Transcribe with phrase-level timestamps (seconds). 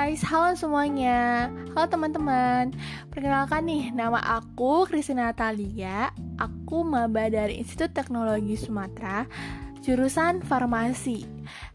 [0.00, 1.52] guys, halo semuanya.
[1.76, 2.72] Halo teman-teman.
[3.12, 6.08] Perkenalkan nih, nama aku Kristina Natalia
[6.40, 9.28] Aku maba dari Institut Teknologi Sumatera
[9.84, 11.28] Jurusan Farmasi.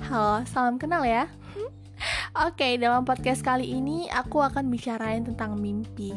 [0.10, 1.30] Halo, salam kenal ya.
[2.50, 6.10] Oke, dalam podcast kali ini aku akan bicarain tentang mimpi.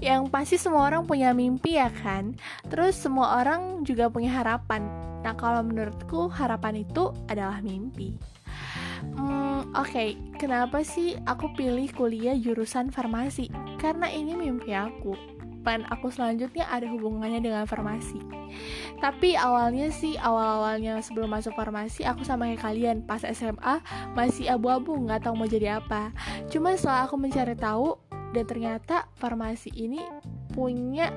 [0.00, 2.40] Yang pasti semua orang punya mimpi ya kan?
[2.72, 4.88] Terus semua orang juga punya harapan.
[5.20, 8.16] Nah kalau menurutku harapan itu adalah mimpi.
[9.00, 9.39] Hmm,
[9.76, 10.18] oke, okay.
[10.40, 13.50] kenapa sih aku pilih kuliah jurusan farmasi?
[13.78, 15.14] Karena ini mimpi aku.
[15.60, 18.16] Plan aku selanjutnya ada hubungannya dengan farmasi.
[18.98, 23.84] Tapi awalnya sih, awal-awalnya sebelum masuk farmasi, aku sama kayak kalian pas SMA
[24.16, 26.16] masih abu-abu nggak tahu mau jadi apa.
[26.48, 28.00] Cuma setelah aku mencari tahu
[28.32, 30.00] dan ternyata farmasi ini
[30.50, 31.12] punya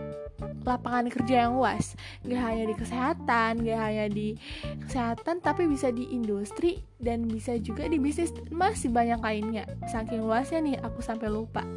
[0.64, 1.94] lapangan kerja yang luas.
[2.24, 4.36] Gak hanya di kesehatan, gak hanya di
[4.88, 8.32] kesehatan Tapi bisa di industri dan bisa juga di bisnis.
[8.50, 9.68] Masih banyak lainnya.
[9.92, 11.68] Saking luasnya nih aku sampai lupa.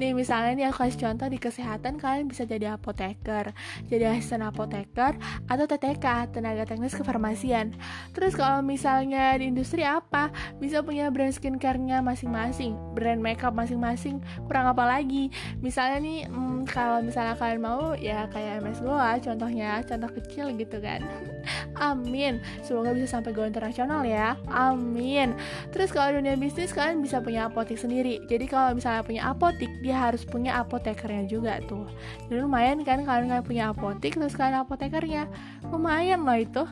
[0.00, 3.54] Nih misalnya nih aku kasih contoh di kesehatan Kalian bisa jadi apoteker
[3.86, 5.14] Jadi asisten apoteker
[5.46, 7.76] Atau TTK, tenaga teknis kefarmasian.
[8.16, 10.32] Terus kalau misalnya di industri apa?
[10.58, 14.18] Bisa punya brand skincare-nya masing-masing Brand makeup masing-masing.
[14.48, 15.28] Kurang apa lagi?
[15.60, 20.78] Misalnya nih hmm, kalau misalnya kalian mau ya kayak MS Goa contohnya contoh kecil gitu
[20.80, 21.04] kan
[21.92, 25.34] amin semoga bisa sampai go internasional ya amin
[25.74, 29.96] terus kalau dunia bisnis kalian bisa punya apotek sendiri jadi kalau misalnya punya apotek dia
[29.98, 31.88] harus punya apotekernya juga tuh
[32.30, 35.26] jadi lumayan kan kalian kalian punya apotek terus kalian apotekernya
[35.68, 36.64] lumayan loh itu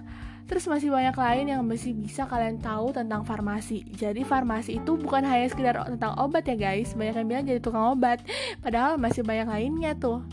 [0.50, 3.86] Terus masih banyak lain yang masih bisa kalian tahu tentang farmasi.
[3.94, 6.90] Jadi farmasi itu bukan hanya sekedar tentang obat ya guys.
[6.98, 8.18] Banyak yang bilang jadi tukang obat.
[8.58, 10.26] Padahal masih banyak lainnya tuh.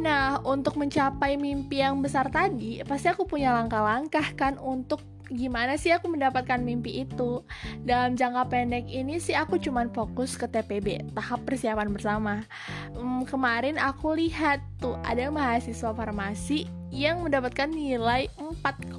[0.00, 5.92] Nah, untuk mencapai mimpi yang besar tadi, pasti aku punya langkah-langkah kan untuk gimana sih
[5.92, 7.44] aku mendapatkan mimpi itu.
[7.84, 12.48] Dalam jangka pendek ini sih aku cuman fokus ke TPB tahap persiapan bersama.
[12.96, 18.98] Hmm, kemarin aku lihat tuh ada mahasiswa farmasi yang mendapatkan nilai 4,00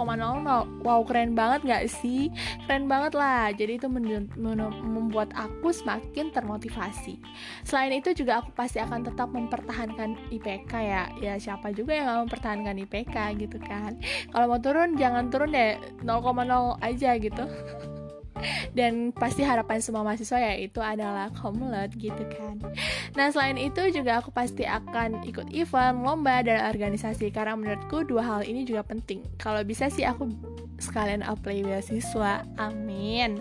[0.82, 2.32] wow keren banget gak sih?
[2.66, 3.52] Keren banget lah.
[3.52, 7.20] Jadi itu membuat aku semakin termotivasi.
[7.68, 11.04] Selain itu juga aku pasti akan tetap mempertahankan IPK ya.
[11.20, 14.00] Ya siapa juga yang gak mempertahankan IPK gitu kan.
[14.32, 15.76] Kalau mau turun jangan turun deh.
[16.02, 17.44] 0,0 aja gitu
[18.74, 22.58] dan pasti harapan semua mahasiswa ya itu adalah komlot gitu kan.
[23.18, 27.30] Nah selain itu juga aku pasti akan ikut event lomba dan organisasi.
[27.32, 29.24] Karena menurutku dua hal ini juga penting.
[29.38, 30.30] Kalau bisa sih aku
[30.82, 32.44] sekalian apply beasiswa.
[32.58, 33.40] Amin.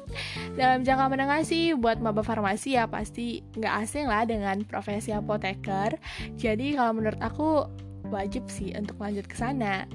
[0.54, 5.96] Dalam jangka menengah sih buat maba farmasi ya pasti nggak asing lah dengan profesi apoteker.
[6.36, 7.64] Jadi kalau menurut aku
[8.10, 9.86] wajib sih untuk lanjut ke sana.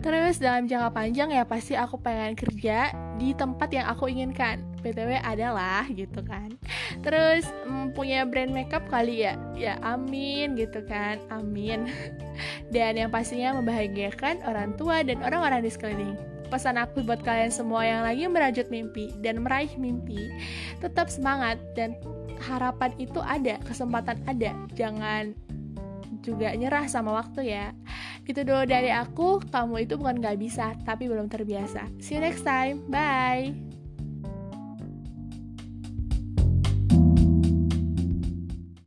[0.00, 4.62] Terus dalam jangka panjang ya pasti aku pengen kerja di tempat yang aku inginkan.
[4.80, 6.54] BTW adalah gitu kan.
[7.02, 9.34] Terus mm, punya brand makeup kali ya.
[9.58, 11.18] Ya amin gitu kan.
[11.28, 11.90] Amin.
[12.74, 17.82] Dan yang pastinya membahagiakan orang tua dan orang-orang di sekeliling pesan aku buat kalian semua
[17.82, 20.30] yang lagi merajut mimpi dan meraih mimpi,
[20.78, 21.98] tetap semangat dan
[22.38, 24.54] harapan itu ada, kesempatan ada.
[24.76, 25.34] Jangan
[26.26, 27.70] juga nyerah sama waktu ya.
[28.26, 31.86] Gitu dulu dari aku, kamu itu bukan gak bisa, tapi belum terbiasa.
[32.02, 33.75] See you next time, bye!